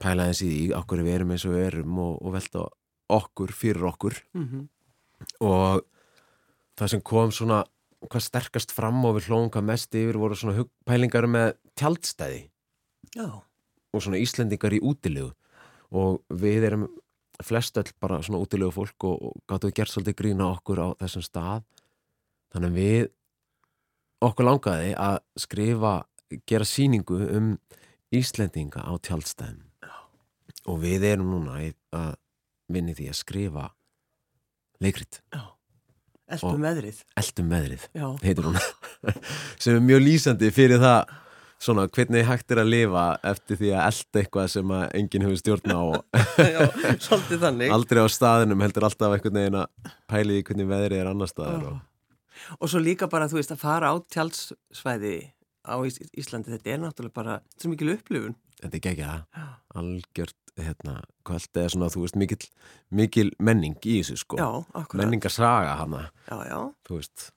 [0.00, 2.66] pæla eins í því okkur við erum eins og við erum og, og velta
[3.08, 4.18] okkur fyrir okkur.
[4.36, 4.68] Mhm.
[5.42, 5.82] og
[6.78, 7.64] það sem kom svona
[8.06, 12.44] hvað sterkast fram og við hlóðum hvað mest yfir voru svona pælingar með tjaldstæði.
[13.16, 13.28] Já,
[13.92, 15.32] og svona Íslendingar í útilegu.
[15.90, 16.86] Og við erum
[17.42, 21.24] flest öll bara svona útilegu fólk og, og gáttu gert svolítið grína okkur á þessum
[21.26, 21.64] stað.
[22.54, 23.08] Þannig að við
[24.28, 25.94] okkur langaði að skrifa
[26.46, 27.56] gera sýningu um
[28.14, 29.67] Íslendinga á tjaldstæðum
[30.68, 31.58] og við erum núna
[31.96, 32.10] að
[32.68, 33.68] vinni því að skrifa
[34.84, 35.44] leikrit já.
[36.28, 36.98] Elpum Og- veðrið.
[37.16, 38.06] Eldum veðrið Já.
[38.20, 38.58] heitir hún
[39.64, 41.14] sem er mjög lýsandi fyrir það
[41.58, 45.40] svona hvernig hægt er að lifa eftir því að elda eitthvað sem að enginn hefur
[45.40, 45.82] stjórn á
[46.52, 46.60] Já,
[47.06, 51.10] svolítið þannig aldrei á staðinum heldur alltaf einhvern veginn að pæli í hvernig veðrið er
[51.14, 51.80] annar staðar og...
[52.60, 55.16] Og svo líka bara, þú veist, að fara á tjálsvæði
[55.66, 58.36] á Ís Íslandi, þetta er náttúrulega bara svo mikil upplifun.
[58.60, 59.48] þetta er ekki ekki það
[59.80, 62.38] algjört hérna, kvöld eða svona þú veist mikil,
[62.90, 64.38] mikil menning í þessu sko.
[64.98, 66.08] Menningarsaga hana.
[66.28, 66.58] Já, já.
[66.88, 67.28] þú veist,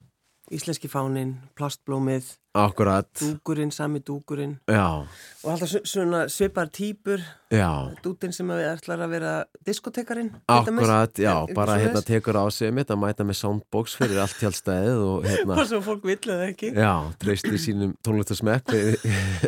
[0.51, 2.25] Íslenski fánin, plastblómið,
[2.59, 7.21] akkurat dúkurinn, sami dúkurinn já, og alltaf svona svipar týpur,
[7.55, 7.69] já
[8.03, 9.29] dútin sem að ætlar að vera
[9.63, 10.33] diskotekarinn.
[10.51, 14.35] Akkurat, já, Eitthvað bara hérna tekur á sig mitt að mæta með soundbox fyrir allt
[14.43, 16.73] hjálpstæðið og hérna, Hvað sem fólk vill eða ekki.
[16.75, 16.91] já,
[17.23, 18.75] treysti sínum tónlistasmekk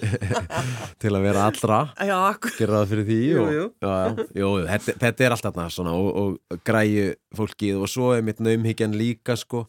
[1.04, 2.60] til að vera allra, Já, akkurat.
[2.62, 3.66] gera það fyrir því Jú, og, jú.
[3.84, 3.96] Já,
[4.40, 8.40] jú, þetta, þetta er allt þarna svona og, og græju fólkið og svo er mitt
[8.44, 9.66] naumhyggjan líka sko,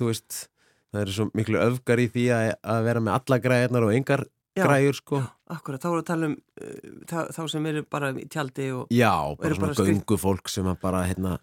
[0.00, 0.46] þú veist,
[0.90, 4.26] það eru svo miklu öfgar í því að, að vera með alla græjarnar og engar
[4.58, 4.64] Já.
[4.66, 8.24] græjur sko, Akkurat, þá voru að tala um uh, þá, þá sem eru bara í
[8.30, 9.12] tjaldi og já,
[9.46, 11.36] eru bara svona göngu fólk sem bara, hérna,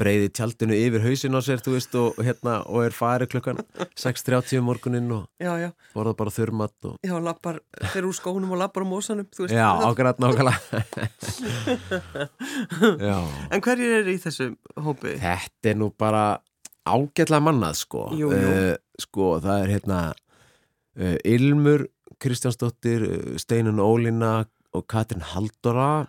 [0.00, 3.60] breyði tjaldinu yfir hausin á sér, þú veist, og, og hérna, og er farið klukkan
[3.96, 6.96] 6.30 um morguninn og já, já, borða bara þurrmatt og...
[7.04, 7.60] já, lappar
[7.92, 9.56] fyrir úr skónum og lappar á mósanum, þú veist.
[9.56, 10.56] Já, ákvæmt nákvæmlega.
[13.06, 13.16] Já,
[13.52, 15.16] En hverjir eru í þessu hópi?
[15.20, 16.38] þetta er nú bara
[16.86, 18.06] ágætlega mannað, sko.
[18.16, 18.50] Jú, jú.
[18.54, 21.86] Eh, sko, það er hérna uh, Ilmur
[22.22, 24.34] Kristjánsdóttir, uh, Steinun Ólína
[24.76, 26.06] og Katrin Haldóra.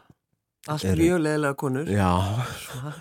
[0.67, 1.87] Allt mjög leðilega konur.
[1.87, 2.11] Já,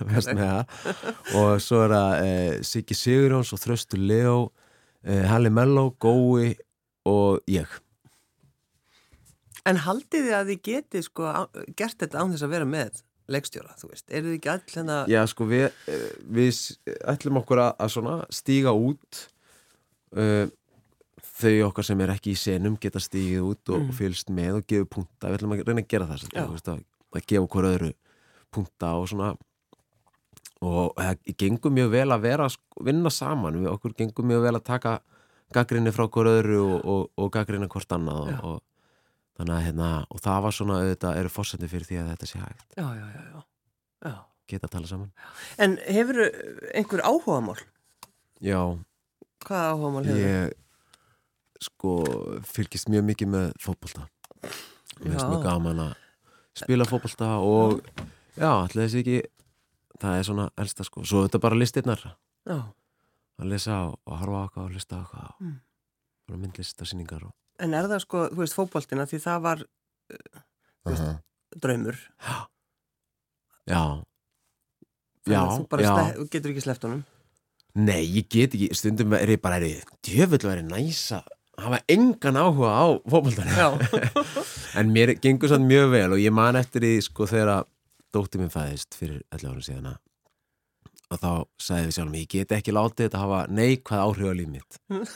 [0.06, 1.00] veist með það.
[1.40, 4.36] Og svo er það uh, Siggi Sigurjóns og Þröstur Leo,
[5.06, 6.54] uh, Halli Melló, Gói
[7.06, 7.80] og ég.
[9.66, 11.30] En haldið þið að þið getið sko
[11.78, 14.06] gert þetta án þess að vera með leikstjóra, þú veist?
[14.10, 14.98] Eru þið ekki all hérna...
[15.10, 16.04] Já, sko, við, eh,
[16.38, 16.60] við
[17.14, 19.22] ætlum okkur að, að svona stíga út
[20.16, 20.46] uh,
[21.36, 23.92] þau okkar sem er ekki í senum geta stígið út og Mm.
[23.98, 26.84] fylgst með og gefið punta, við ætlum að reyna að gera það sem, veist, að,
[27.16, 27.90] að gefa okkur öðru
[28.54, 29.34] punta og svona.
[30.64, 32.46] Og það gengur mjög vel að vera
[32.80, 34.94] vinna saman, við okkur gengur mjög vel að taka
[35.52, 38.62] gaggrinni frá okkur öðru og, og, og gaggrinni hvort annað og, og
[39.36, 42.38] þannig að hérna, og það var svona auðvitað eru fórsendi fyrir því að þetta sé
[42.42, 43.42] hægt Já, já, já,
[44.08, 44.14] já.
[44.52, 45.10] geta að tala saman
[45.58, 46.20] En hefur
[46.74, 47.58] einhver áhugamál?
[48.40, 48.60] Já,
[49.46, 50.24] Hvaða áhugamál hefur?
[50.26, 50.54] Ég
[51.66, 51.92] sko
[52.44, 54.06] fylgist mjög mikið með fótbolta
[55.00, 55.94] Mér finnst mjög gaman að
[56.56, 57.80] spila fótbolta og
[58.36, 59.18] já, allir þessi ekki
[60.00, 62.02] það er svona elsta sko svo þetta bara listirnar
[62.46, 62.58] Já.
[63.40, 65.56] að lesa og, og harfa eitthvað og lista eitthvað Mm.
[66.32, 69.62] og sýningar og En er það sko, þú veist, fótboltina því það var
[70.06, 71.14] Þú veist, Aha.
[71.62, 72.02] draumur.
[72.20, 72.36] Já
[73.66, 73.82] Já,
[75.26, 77.00] Þannig að Þú bara já þú getur ekki sleppt honum.
[77.76, 79.58] Nei, ég get ekki, stundum er ég bara
[80.06, 81.24] djöfull verið næsa
[81.60, 83.68] hafa engan áhuga á fótboltan Já.
[84.78, 87.70] En mér gengur sann mjög vel og ég man eftir því sko þegar að
[88.16, 90.02] dóttir minn fæðist fyrir 11 árum síðan að
[91.06, 91.30] og þá
[91.62, 94.80] sagði við sjálfum, ég get ekki látið þetta hafa neikvæð áhrif á líf mitt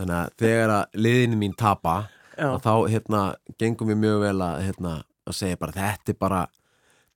[0.00, 1.96] þannig að þegar að liðinu mín tapa
[2.40, 3.20] og þá hérna
[3.60, 4.94] gengum við mjög vel að, hérna,
[5.28, 6.40] að segja bara þetta er bara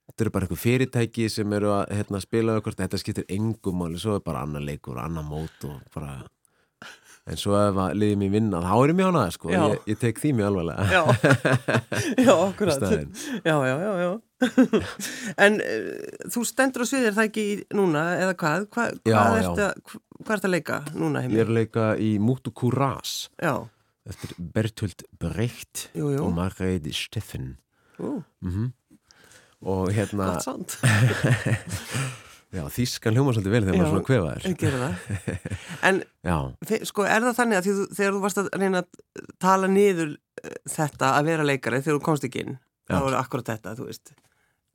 [0.04, 3.96] þetta eru bara einhver fyrirtæki sem eru að hérna, spila okkur, þetta skiptir engum máli,
[4.00, 6.18] svo er bara annar leikur, annar mót og bara
[7.24, 10.18] en svo ef að liðið mér vinna, þá er ég ánægð sko, ég, ég tek
[10.20, 11.00] því mjög alvarlega Já,
[12.26, 12.84] já, akkurat.
[12.84, 14.10] Já, já, já, já.
[15.46, 17.46] en uh, þú stendur á sviðir það ekki
[17.78, 18.66] núna, eða hvað?
[18.76, 19.48] Hva, Já, hvað, já.
[19.70, 21.40] að, hvað ertu að leika núna Ég heimi?
[21.42, 23.55] er að leika í Mútu Kúrás Já,
[24.07, 26.20] eftir Bertolt Brecht jú, jú.
[26.27, 27.57] og Margreit Steffen
[27.98, 28.70] mm
[29.64, 30.35] og hérna
[32.55, 33.79] já, þýskan hljóma svolítið vel þegar Já.
[33.81, 34.94] maður svona kvefaður Ég gera það.
[35.88, 35.96] En
[36.29, 36.37] já,
[36.90, 38.88] sko, er það þannig að því, þú- þegar þú varst að reyna að
[39.42, 40.18] tala niður uh,
[40.74, 42.92] þetta að vera leikari þegar þú komst ekki inn, Já.
[42.98, 44.07] þá er akkurat þetta, þú veist.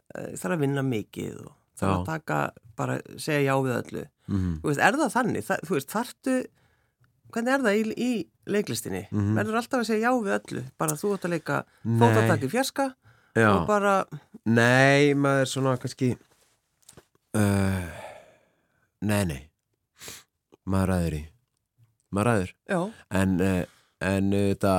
[0.10, 2.08] Uh, þarf að vinna mikið og þarf að Já.
[2.10, 2.40] taka,
[2.82, 4.04] bara segja já við öllu.
[4.30, 5.46] Mm Þú veist, er það þannig?
[5.50, 6.38] Það, þú veist, þarftu,
[7.34, 8.12] hvernig er það í, í
[8.50, 9.04] leiklistinni?
[9.12, 9.36] Mhm.
[9.40, 10.64] Verður alltaf að segja já við öllu?
[10.78, 12.00] Bara þú átt að leika Nei.
[12.02, 12.88] fótatak í fjarska
[13.36, 13.50] já.
[13.54, 13.96] og bara,
[14.46, 16.14] nei, maður er svona kannski
[17.38, 17.90] uh,
[19.06, 19.42] nei, nei
[20.70, 21.22] maður ræður í
[22.16, 22.80] maður ræður já,
[23.22, 23.62] en, uh,
[24.10, 24.74] en uh, þetta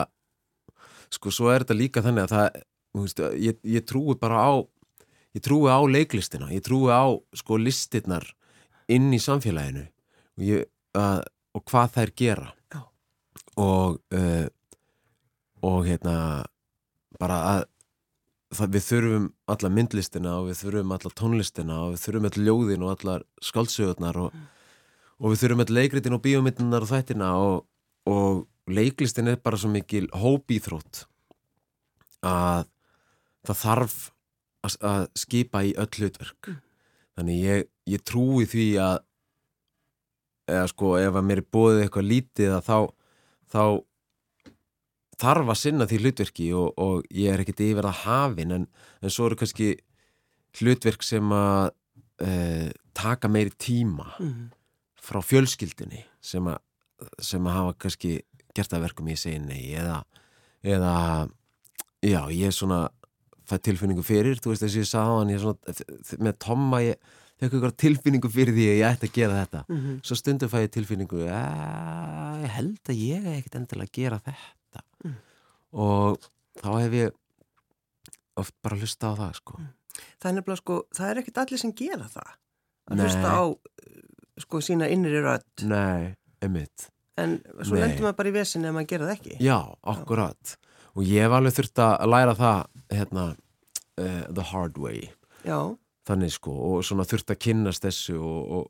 [1.15, 2.61] sko, svo er þetta líka þannig að það,
[3.01, 4.53] veist, ég, ég trúi bara á
[5.37, 7.07] ég trúi á leiklistina ég trúi á,
[7.39, 8.27] sko, listirnar
[8.91, 10.65] inn í samfélaginu og, ég,
[10.99, 11.21] uh,
[11.57, 12.49] og hvað þær gera.
[12.71, 12.81] Já.
[13.61, 14.47] og uh,
[15.67, 16.15] og hérna
[17.21, 17.65] bara að
[18.57, 22.87] það, við þurfum alla myndlistina og við þurfum alla tónlistina og við þurfum all ljóðin
[22.87, 24.39] og allar skáldsögurnar og,
[25.21, 27.67] og við þurfum all leikritin og bíómyndinar og þættina og,
[28.09, 31.05] og leiklistin er bara svo mikil hópíþrótt
[32.25, 32.67] að
[33.49, 34.01] það þarf
[34.65, 36.53] að, að skipa í öll hlutverk
[37.21, 38.99] þannig ég, ég trúi því að
[40.51, 42.79] eða sko ef að mér er bóðið eitthvað lítið að þá
[43.51, 43.63] þá
[45.21, 48.67] þarf að sinna því hlutverki og, og ég er ekkert yfir að hafin en,
[49.01, 49.75] en svo eru kannski
[50.59, 51.71] hlutverk sem að
[52.25, 52.31] e,
[52.97, 54.47] taka meiri tíma mm.
[55.01, 56.63] frá fjölskyldunni sem að,
[57.23, 58.15] sem að hafa kannski
[58.57, 60.01] gert að verkum ég segi nei eða,
[60.67, 60.95] eða
[62.03, 62.87] já, ég er svona
[63.51, 65.75] fætt tilfinningu fyrir, þú veist þess að ég sagði á hann ég svona,
[66.27, 67.11] með Tomma ég
[67.41, 69.63] fekk ykkur tilfinningu fyrir því að ég ætti að gera þetta.
[69.69, 70.01] Mm -hmm.
[70.07, 74.21] svo stundum fæ ég tilfinningu að ég held að ég er ekkert endilega að gera
[74.27, 74.85] þetta.
[75.05, 75.17] Mm.
[75.73, 77.13] og þá hef ég
[78.41, 79.59] oft bara hlusta á það sko.
[80.21, 82.31] Það er nefnilega sko, það er ekkert allir sem gera það
[82.91, 83.05] að Nei.
[83.05, 83.57] hlusta á uh,
[84.45, 85.67] sko sína innri rödd.
[85.69, 86.89] Nei, einmitt.
[87.21, 87.85] En svo Nei.
[87.85, 89.37] lendur maður bara í vesinni ef maður gera það ekki.
[89.45, 90.57] Já, akkurat
[90.95, 93.27] og ég hef alveg þurft að læra það hérna,
[94.01, 95.09] uh, the hard way.
[95.47, 95.77] Já,
[96.09, 98.65] þannig sko og svona þurft að kynnast þessu og, og,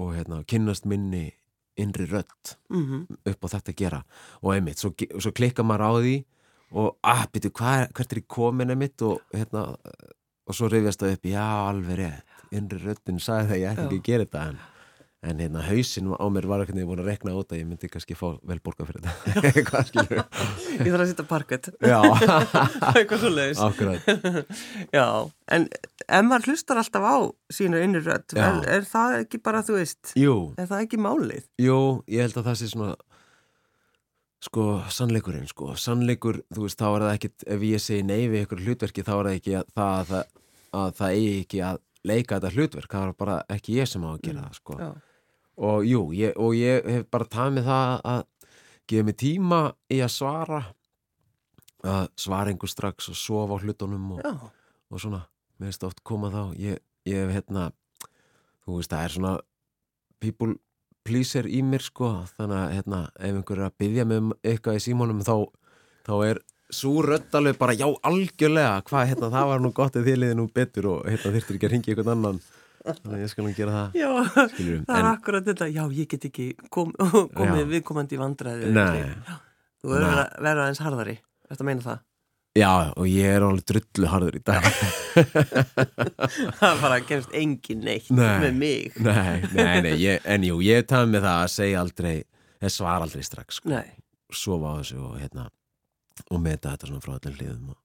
[0.00, 1.28] og hérna, kynnast minni
[1.76, 4.02] innri rödd mm upp á þetta að gera.
[4.42, 6.16] Og einmitt, svo, svo klikka maður á því
[6.76, 9.02] og að, byrju, hvað, hvert er ég komin einmitt?
[9.02, 9.66] Og hérna
[10.46, 13.98] og svo rifjast það upp, já, alveg rétt innri röddin sagði það ég ætti ekki
[13.98, 14.58] að gera þetta en,
[15.26, 18.16] en hérna, hausinn á mér var ekki búin að rekna út að ég myndi kannski
[18.18, 19.52] fá vel borga fyrir þetta.
[19.68, 21.70] Hvað skilur ég þarf að sitja parkett.
[21.82, 21.98] Já,
[22.94, 23.62] eitthvað svo leiðis
[25.56, 25.66] en
[26.06, 27.16] ef maður hlustar alltaf á
[28.06, 28.36] rödd.
[28.36, 28.44] Já.
[28.46, 31.44] er, er það ekki bara, þú veist jú, er það ekki málið?
[31.62, 31.78] jú,
[32.10, 32.94] ég held að það sé svona
[34.46, 38.46] sko, sannleikurinn sko, sannleikur, þú veist, þá er það ekkit ef ég segi nei við
[38.46, 40.40] ykkur hlutverki þá er það ekki að það, að,
[40.82, 44.10] að það eigi ekki að leika þetta hlutverk, það er bara ekki ég sem á
[44.12, 44.78] að gera það, sko
[45.56, 48.24] og jú, ég, og ég hef bara tað með það að
[48.86, 49.60] gefa mig tíma
[49.92, 50.60] í að svara
[51.86, 54.46] að svara einhver strax og sofa á hlutunum og,
[54.90, 55.22] og svona,
[55.56, 57.68] mér finnst oft koma þá ég, ég hef hérna
[58.66, 59.34] þú veist, það er svona
[60.22, 60.56] people
[61.06, 62.10] pleaser í mér sko.
[62.36, 65.34] Þannig að hérna, ef einhver er að byggja mig um eitthvað í símónum þá,
[66.08, 66.42] þá er
[66.74, 70.48] svo röddalegu bara, já, algjörlega hvað, hérna, það var nú gott ef þið liði nú
[70.50, 72.40] betur og hérna þyrftir ekki að ringi einhvern annan
[72.86, 74.08] þannig að ég skal nú gera það já
[74.52, 76.92] skilur það er en, akkurat þetta, já, ég get ekki kom,
[77.38, 78.74] komið viðkomandi í vandræði
[79.76, 81.12] Þú verður að vera aðeins harðari.
[81.50, 81.98] Þetta meina það?
[82.56, 84.64] já, og ég er alveg drullu harður í dag.
[86.58, 88.38] Það bara gerist engin neitt Nei.
[88.42, 88.96] með mig.
[89.04, 92.14] Nei, nei, nei, ég, en jú, ég taf með það að segja aldrei,
[92.64, 93.82] ég svar aldrei strax sko.
[94.32, 95.50] Sofa á þessu og hérna
[96.32, 97.78] og meta þetta svona frá öllum hliðum og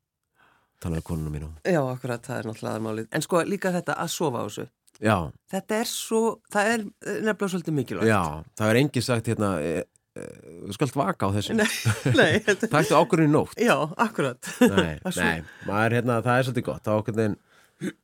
[0.81, 4.13] tala um konuna mínu já, akkurat, það er náttúrulega aðmálið En sko, líka þetta að
[4.13, 4.65] sofa á þessu
[5.01, 5.15] já,
[5.51, 6.21] Þetta er svo,
[6.53, 8.07] það er nefnilega svolítið mikilvægt.
[8.11, 8.21] Já,
[8.61, 9.71] það er engi sagt hérna e,
[10.15, 10.25] e,
[10.67, 11.55] þú skalt vaka á þessu.
[11.57, 11.69] Nei,
[12.15, 13.57] nei, þetta, taktu ákvörðin nótt.
[13.59, 14.51] Já, akkurat.
[14.61, 15.37] Nei, nei,
[15.67, 16.83] maður hérna, það er svolítið gott.
[16.87, 17.39] Þá okkur þinn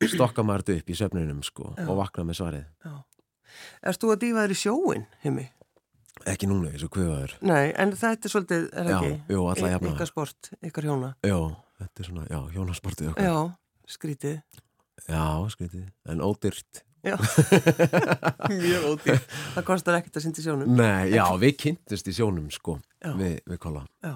[0.09, 1.85] stokka maður þetta upp í söfnunum sko Já.
[1.85, 2.65] og vakna með svarið.
[3.87, 5.45] Erst þú að dýfa þér í sjóin, heimi?
[6.27, 9.35] ekki núna, eins og kviðaður Nei, en þetta er svolítið, er það Já, ekki?
[9.35, 9.91] jú, alla Y- jafna.
[9.93, 11.09] Ykkar sport, ykkar hjóna?
[11.23, 11.37] Já,
[11.77, 13.27] þetta er svona, já, hjónasportið okkar.
[13.27, 13.37] Já,
[13.93, 14.39] skrítið.
[15.07, 16.86] Já, skrítið, en ódyrt Já,
[18.51, 19.19] mjög ódýr.
[19.55, 20.73] Það kostar ekkert að synda í sjónum.
[20.79, 23.11] Nei, já, við kynntust í sjónum sko Já.
[23.19, 23.83] við, við kolla.
[24.03, 24.15] Já,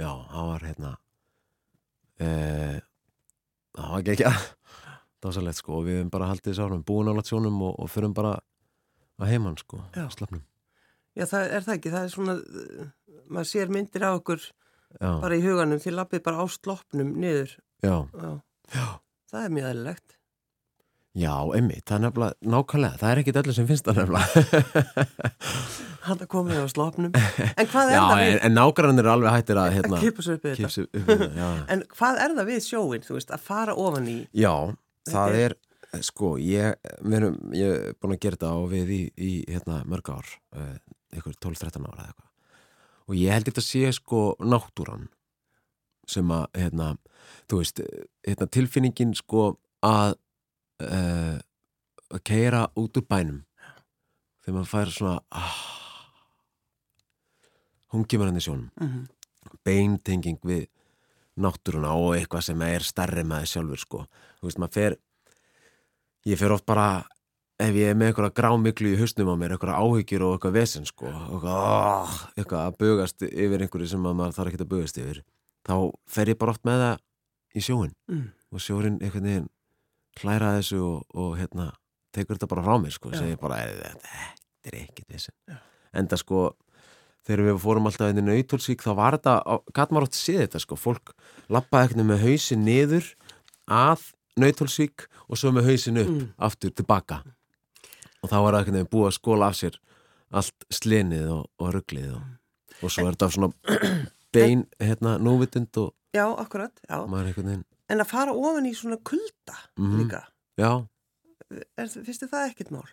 [0.00, 0.90] Já, það var hérna
[2.20, 2.78] eh,
[3.76, 4.32] það var ekki ekki
[5.20, 8.36] dásalegt sko og við hefum bara haldið sárum búin á natsjónum og, og förum bara
[9.20, 10.06] að heimann sko, Já.
[10.14, 10.42] slapnum
[11.18, 12.34] Já það er það ekki, það er svona
[13.30, 14.40] maður sér myndir á okkur
[14.96, 17.52] Já, bara í huganum því lappið bara á sloppnum niður.
[17.84, 18.30] Já, Já,
[18.74, 18.86] já,
[19.30, 20.16] það er mjög eðlilegt
[21.18, 25.06] já, einmitt, það er nefnilega nákvæmlega, það er ekkit öllu sem finnst það nefnilega
[26.06, 29.34] Hann er komið á sloppnum En hvað er Já, það við en nágrannir eru alveg
[29.34, 31.34] hættir að hérna, að kipa svo upp við þetta upp við.
[31.74, 34.54] En hvað er það við sjóin, þú veist, að fara ofan í Já,
[35.10, 35.56] það Þetta er,
[36.06, 40.10] sko, ég, erum, ég er búin að gera þetta og við í, í hérna, mörg
[40.14, 40.32] ár,
[41.18, 42.26] ykkur 12-13 ára eða eitthvað.
[43.10, 45.08] Og ég held þetta sé, sko, náttúran
[46.10, 46.92] sem að, hérna,
[47.50, 47.82] þú veist,
[48.26, 49.48] hérna, tilfinningin, sko,
[49.86, 50.14] að,
[50.86, 51.36] uh,
[52.10, 53.44] að keira út úr bænum
[54.40, 55.60] þegar maður fær svona, ah,
[57.94, 59.06] hún kemur hann í sjónum mm -hmm.
[59.64, 60.66] beintenging við
[61.40, 64.06] náttúruna og eitthvað sem er starri með þess sjálfur sko.
[64.40, 64.96] Þú veist, maður fer
[66.28, 67.04] ég fer oft bara
[67.60, 70.88] ef ég er með eitthvað grámiklu í hausnum á mér eitthvað áhyggjur og eitthvað vesen
[70.88, 71.06] sko.
[71.06, 75.22] eitthvað, oh, eitthvað að bugast yfir einhverju sem að maður þarf ekki að bugast yfir
[75.68, 75.74] þá
[76.08, 77.02] fer ég bara oft með það
[77.54, 78.26] í sjóin mm.
[78.54, 79.48] og sjórin einhvern veginn
[80.20, 81.70] hlæra að þessu og, og hérna,
[82.14, 84.08] tekur þetta bara frá mér sko, segir bara, "Æ, þetta,
[84.64, 85.56] er vesen Já.
[85.94, 86.50] enda sko
[87.26, 89.34] þegar við fórum alltaf inn í Nauthólsvík þá var þetta,
[89.76, 91.12] gæt maður átt að sé þetta sko, fólk
[91.52, 93.10] lappaði ekkert með hausin niður
[93.68, 94.06] að
[94.40, 97.22] Nauthólsvík og svo með hausin upp aftur tilbaka
[98.20, 99.78] og þá var það ekkert með búið að skóla af sér
[100.30, 102.22] allt slinið og, og rugglið og,
[102.82, 103.52] og svo er þetta svona
[104.34, 106.96] bein, hérna, núvitund og Já, akkurat, já.
[107.06, 109.96] maður einhvern veginn, En að fara ofan í svona kulda Mhm.
[110.00, 110.20] líka,
[110.60, 110.86] já,
[111.50, 112.88] er, finnst þið það ekkert mál?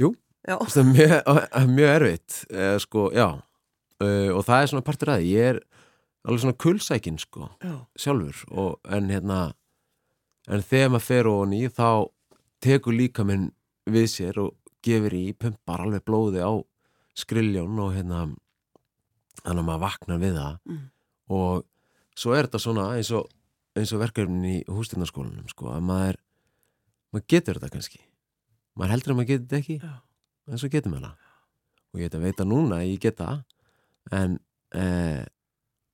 [0.00, 0.14] Jú.
[0.48, 3.26] Já, það er mjög, mjög erfitt eh, sko, já
[4.02, 5.60] uh, og það er svona partur að ég er
[6.26, 9.40] alveg svona kulsækin sko, já, sjálfur og, en hérna
[10.50, 11.86] en þegar maður fer ofan í þá
[12.62, 13.50] tekur líka minn
[13.86, 16.50] við sér og gefur í, pumpar alveg blóði á
[17.14, 18.24] skriljón og hérna
[19.44, 20.82] þannig að maður vaknar við það Mm.
[21.30, 21.64] og
[22.18, 23.28] svo er þetta svona eins og,
[23.78, 26.18] eins og verkefnin í hústinarskólanum sko, að maður
[27.12, 28.00] maður getur þetta kannski.
[28.78, 29.92] Maður heldur að maður getur þetta ekki Já.
[30.48, 31.28] en svo getur maður það.
[31.92, 33.30] Og ég veit að veita núna að ég geta
[34.16, 34.38] en
[34.76, 35.24] eh,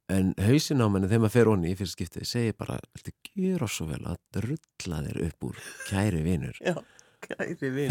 [0.09, 3.69] en hausin á menni þegar maður fer onni í fyrst skiptið segir bara, viltu gera
[3.69, 6.61] svo vel að drulla þér upp úr kæri vinur.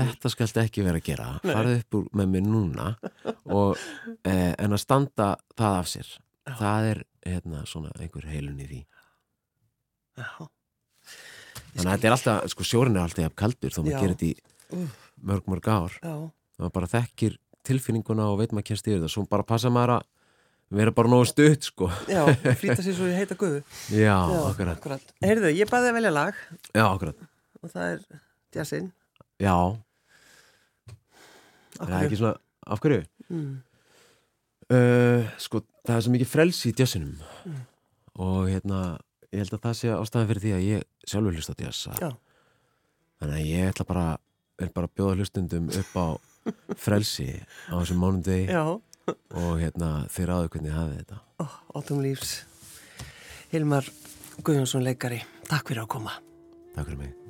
[0.08, 1.28] þetta skalst ekki vera að gera.
[1.44, 2.88] Farið upp úr með mér núna
[3.60, 3.76] og,
[4.24, 6.16] eh, en að standa það af sér.
[6.48, 6.56] Já.
[6.56, 8.78] það er hérna svona einhver heilun í því
[10.18, 10.48] Já.
[11.78, 13.86] þannig að þetta er alltaf, sko sjórin er alltaf kaldur þó Já.
[13.86, 14.88] maður gerir þetta í
[15.32, 16.14] mörg mörg ár Já,
[16.60, 20.06] maður bara þekkir tilfinninguna og veit maður kemst yfir það svo bara passa maður að
[20.78, 22.24] vera bara nógu stutt sko já,
[22.60, 23.62] flýta sér svo í heita guðu.
[23.96, 24.16] já,
[24.50, 25.14] akkurat, akkurat.
[25.24, 26.42] Heyrðu, ég baði að velja lag
[26.76, 27.22] já, akkurat
[27.64, 28.02] og það er
[28.58, 28.90] jazzinn.
[29.40, 29.54] já,
[31.78, 32.36] Af það er ekki svona,
[32.74, 33.04] af hverju?
[33.30, 33.56] Mm.
[34.68, 37.14] Uh, sko, það er svo mikið frelsi í jazzinum
[37.48, 37.60] Mm.
[38.20, 38.80] og hérna
[39.38, 41.84] ég held að það sé ástæðan fyrir því að ég sjálfur hlust á jazz
[43.18, 44.08] þannig að ég ætla bara
[44.58, 46.08] er bara að bjóða hlustundum upp á
[46.80, 47.30] frelsi
[47.70, 48.64] á þessum mánundegi Já,
[49.38, 52.34] og hérna þeir áður hvernig hafið þetta oh, Autumn Leaves.
[53.54, 53.88] Hilmar
[54.44, 56.20] Guðjónsson leikari, takk fyrir að koma.
[56.76, 57.27] Takk fyrir mig